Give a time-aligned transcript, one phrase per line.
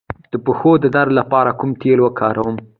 [0.31, 2.55] د پښو د درد لپاره کوم تېل وکاروم؟